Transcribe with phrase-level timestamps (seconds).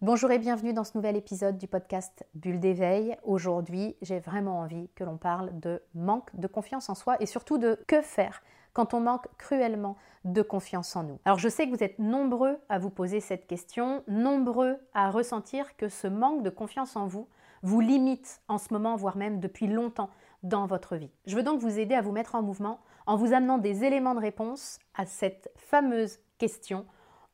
[0.00, 3.16] Bonjour et bienvenue dans ce nouvel épisode du podcast Bulle d'éveil.
[3.24, 7.58] Aujourd'hui, j'ai vraiment envie que l'on parle de manque de confiance en soi et surtout
[7.58, 8.40] de que faire
[8.74, 11.18] quand on manque cruellement de confiance en nous.
[11.24, 15.76] Alors je sais que vous êtes nombreux à vous poser cette question, nombreux à ressentir
[15.76, 17.26] que ce manque de confiance en vous
[17.64, 20.10] vous limite en ce moment, voire même depuis longtemps
[20.44, 21.10] dans votre vie.
[21.26, 24.14] Je veux donc vous aider à vous mettre en mouvement en vous amenant des éléments
[24.14, 26.86] de réponse à cette fameuse question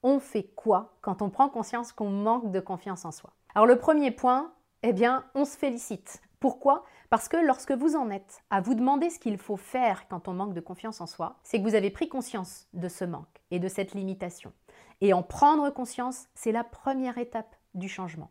[0.05, 3.33] on fait quoi quand on prend conscience qu'on manque de confiance en soi?
[3.55, 4.53] Alors le premier point,
[4.85, 6.21] eh bien, on se félicite.
[6.39, 6.85] Pourquoi?
[7.09, 10.35] Parce que lorsque vous en êtes à vous demander ce qu'il faut faire quand on
[10.35, 13.59] manque de confiance en soi, c'est que vous avez pris conscience de ce manque et
[13.59, 14.53] de cette limitation.
[15.01, 18.31] Et en prendre conscience, c'est la première étape du changement.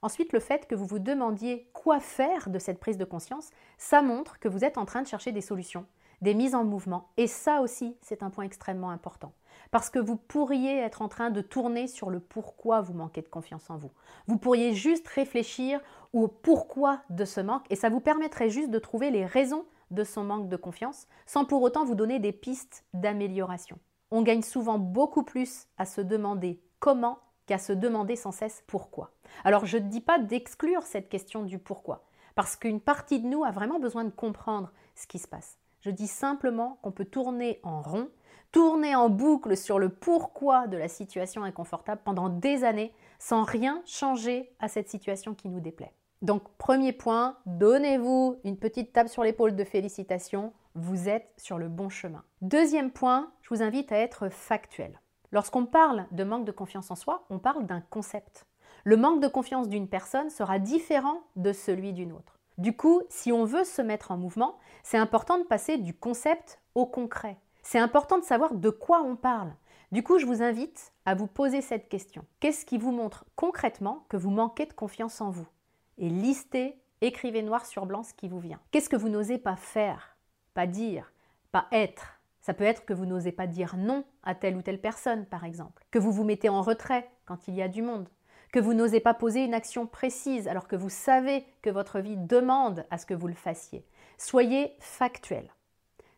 [0.00, 4.00] Ensuite, le fait que vous vous demandiez quoi faire de cette prise de conscience, ça
[4.00, 5.86] montre que vous êtes en train de chercher des solutions,
[6.22, 7.10] des mises en mouvement.
[7.18, 9.32] Et ça aussi, c'est un point extrêmement important.
[9.70, 13.28] Parce que vous pourriez être en train de tourner sur le pourquoi vous manquez de
[13.28, 13.90] confiance en vous.
[14.26, 15.80] Vous pourriez juste réfléchir
[16.12, 20.04] au pourquoi de ce manque et ça vous permettrait juste de trouver les raisons de
[20.04, 23.78] son manque de confiance sans pour autant vous donner des pistes d'amélioration.
[24.10, 29.10] On gagne souvent beaucoup plus à se demander comment qu'à se demander sans cesse pourquoi.
[29.44, 33.44] Alors je ne dis pas d'exclure cette question du pourquoi, parce qu'une partie de nous
[33.44, 35.58] a vraiment besoin de comprendre ce qui se passe.
[35.82, 38.08] Je dis simplement qu'on peut tourner en rond,
[38.52, 43.82] tourner en boucle sur le pourquoi de la situation inconfortable pendant des années sans rien
[43.84, 45.92] changer à cette situation qui nous déplaît.
[46.22, 51.68] Donc premier point, donnez-vous une petite tape sur l'épaule de félicitations, vous êtes sur le
[51.68, 52.22] bon chemin.
[52.42, 55.00] Deuxième point, je vous invite à être factuel.
[55.32, 58.46] Lorsqu'on parle de manque de confiance en soi, on parle d'un concept.
[58.84, 62.38] Le manque de confiance d'une personne sera différent de celui d'une autre.
[62.58, 66.60] Du coup, si on veut se mettre en mouvement, c'est important de passer du concept
[66.74, 67.38] au concret.
[67.62, 69.52] C'est important de savoir de quoi on parle.
[69.92, 72.24] Du coup, je vous invite à vous poser cette question.
[72.40, 75.46] Qu'est-ce qui vous montre concrètement que vous manquez de confiance en vous?
[75.98, 78.60] Et listez, écrivez noir sur blanc ce qui vous vient.
[78.70, 80.16] Qu'est-ce que vous n'osez pas faire,
[80.54, 81.12] pas dire,
[81.52, 82.20] pas être?
[82.40, 85.44] Ça peut être que vous n'osez pas dire non à telle ou telle personne, par
[85.44, 85.84] exemple.
[85.90, 88.08] Que vous vous mettez en retrait quand il y a du monde
[88.52, 92.18] que vous n'osez pas poser une action précise alors que vous savez que votre vie
[92.18, 93.84] demande à ce que vous le fassiez.
[94.18, 95.50] Soyez factuel.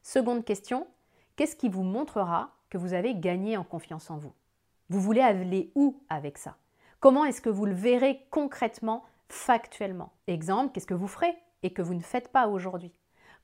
[0.03, 0.87] Seconde question,
[1.37, 4.33] qu'est-ce qui vous montrera que vous avez gagné en confiance en vous?
[4.91, 6.57] Vous voulez aller où avec ça?
[6.99, 10.13] Comment est-ce que vous le verrez concrètement, factuellement?
[10.27, 12.93] Exemple, qu'est-ce que vous ferez et que vous ne faites pas aujourd'hui?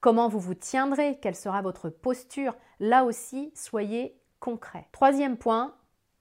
[0.00, 1.18] Comment vous vous tiendrez?
[1.20, 2.56] Quelle sera votre posture?
[2.80, 4.88] Là aussi, soyez concret.
[4.92, 5.74] Troisième point,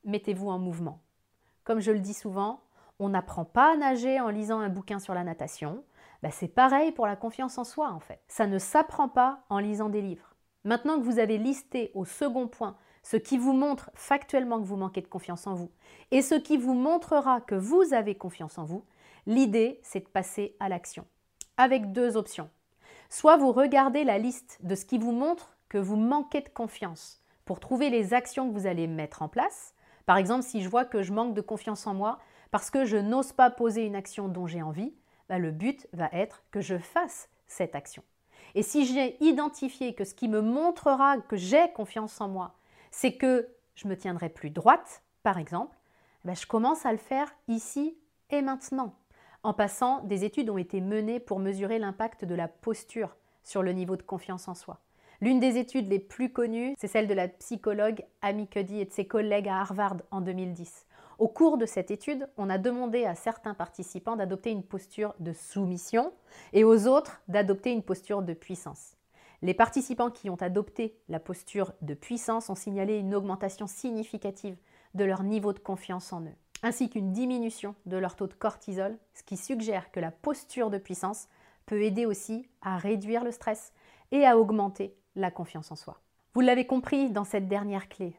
[0.03, 1.01] mettez-vous en mouvement.
[1.69, 2.61] Comme je le dis souvent,
[2.97, 5.83] on n'apprend pas à nager en lisant un bouquin sur la natation.
[6.23, 8.19] Bah, c'est pareil pour la confiance en soi en fait.
[8.27, 10.33] Ça ne s'apprend pas en lisant des livres.
[10.63, 14.77] Maintenant que vous avez listé au second point ce qui vous montre factuellement que vous
[14.77, 15.69] manquez de confiance en vous
[16.09, 18.83] et ce qui vous montrera que vous avez confiance en vous,
[19.27, 21.05] l'idée c'est de passer à l'action.
[21.57, 22.49] Avec deux options.
[23.11, 27.21] Soit vous regardez la liste de ce qui vous montre que vous manquez de confiance
[27.45, 29.75] pour trouver les actions que vous allez mettre en place,
[30.09, 32.17] par exemple, si je vois que je manque de confiance en moi
[32.49, 34.91] parce que je n'ose pas poser une action dont j'ai envie,
[35.27, 38.01] bah, le but va être que je fasse cette action.
[38.55, 42.55] Et si j'ai identifié que ce qui me montrera que j'ai confiance en moi,
[42.89, 45.77] c'est que je me tiendrai plus droite, par exemple,
[46.25, 47.95] bah, je commence à le faire ici
[48.31, 48.95] et maintenant.
[49.43, 53.73] En passant, des études ont été menées pour mesurer l'impact de la posture sur le
[53.73, 54.79] niveau de confiance en soi.
[55.21, 58.93] L'une des études les plus connues, c'est celle de la psychologue Amy Cuddy et de
[58.93, 60.85] ses collègues à Harvard en 2010.
[61.17, 65.33] Au cours de cette étude, on a demandé à certains participants d'adopter une posture de
[65.33, 66.13] soumission
[66.53, 68.95] et aux autres d'adopter une posture de puissance.
[69.41, 74.55] Les participants qui ont adopté la posture de puissance ont signalé une augmentation significative
[74.93, 78.97] de leur niveau de confiance en eux, ainsi qu'une diminution de leur taux de cortisol,
[79.13, 81.27] ce qui suggère que la posture de puissance
[81.65, 83.73] peut aider aussi à réduire le stress
[84.11, 85.99] et à augmenter la confiance en soi.
[86.33, 88.15] Vous l'avez compris dans cette dernière clé,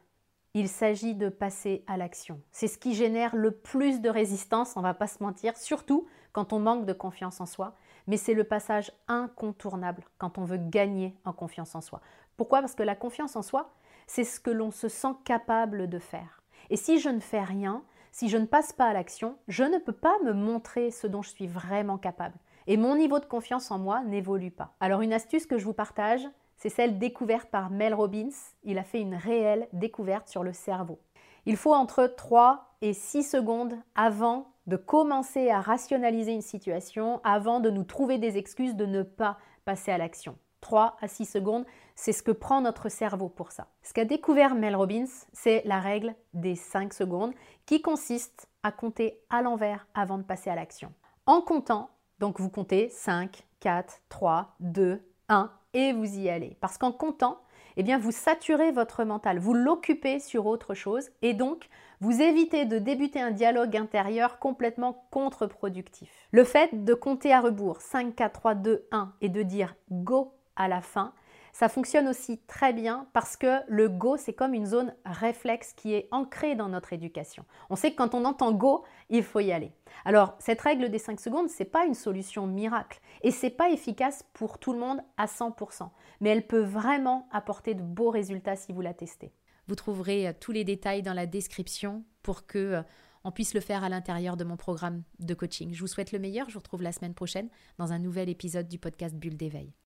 [0.54, 2.40] il s'agit de passer à l'action.
[2.50, 6.52] C'est ce qui génère le plus de résistance, on va pas se mentir, surtout quand
[6.52, 7.76] on manque de confiance en soi,
[8.06, 12.00] mais c'est le passage incontournable quand on veut gagner en confiance en soi.
[12.36, 12.60] Pourquoi?
[12.60, 13.70] Parce que la confiance en soi,
[14.06, 16.42] c'est ce que l'on se sent capable de faire.
[16.68, 19.78] Et si je ne fais rien, si je ne passe pas à l'action, je ne
[19.78, 22.34] peux pas me montrer ce dont je suis vraiment capable.
[22.66, 24.74] Et mon niveau de confiance en moi n'évolue pas.
[24.80, 26.26] Alors une astuce que je vous partage,
[26.60, 28.28] c'est celle découverte par Mel Robbins.
[28.62, 31.00] Il a fait une réelle découverte sur le cerveau.
[31.46, 37.60] Il faut entre 3 et 6 secondes avant de commencer à rationaliser une situation, avant
[37.60, 40.36] de nous trouver des excuses de ne pas passer à l'action.
[40.60, 41.64] 3 à 6 secondes,
[41.94, 43.68] c'est ce que prend notre cerveau pour ça.
[43.82, 47.32] Ce qu'a découvert Mel Robbins, c'est la règle des 5 secondes
[47.64, 50.92] qui consiste à compter à l'envers avant de passer à l'action.
[51.24, 56.56] En comptant, donc vous comptez 5, 4, 3, 2, 1 et vous y allez.
[56.60, 57.40] Parce qu'en comptant,
[57.76, 61.68] eh vous saturez votre mental, vous l'occupez sur autre chose et donc
[62.00, 66.10] vous évitez de débuter un dialogue intérieur complètement contre-productif.
[66.30, 70.34] Le fait de compter à rebours 5, 4, 3, 2, 1 et de dire go
[70.56, 71.12] à la fin,
[71.52, 75.94] ça fonctionne aussi très bien parce que le go, c'est comme une zone réflexe qui
[75.94, 77.44] est ancrée dans notre éducation.
[77.68, 79.72] On sait que quand on entend go, il faut y aller.
[80.04, 83.70] Alors, cette règle des 5 secondes, ce n'est pas une solution miracle et c'est pas
[83.70, 85.88] efficace pour tout le monde à 100%,
[86.20, 89.32] mais elle peut vraiment apporter de beaux résultats si vous la testez.
[89.68, 92.82] Vous trouverez euh, tous les détails dans la description pour que euh,
[93.24, 95.74] on puisse le faire à l'intérieur de mon programme de coaching.
[95.74, 97.48] Je vous souhaite le meilleur, je vous retrouve la semaine prochaine
[97.78, 99.72] dans un nouvel épisode du podcast Bulle d'éveil.